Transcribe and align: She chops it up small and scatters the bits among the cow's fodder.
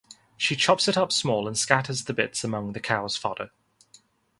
She 0.35 0.55
chops 0.55 0.87
it 0.87 0.97
up 0.97 1.11
small 1.11 1.47
and 1.47 1.55
scatters 1.55 2.05
the 2.05 2.13
bits 2.15 2.43
among 2.43 2.73
the 2.73 2.79
cow's 2.79 3.15
fodder. 3.15 3.51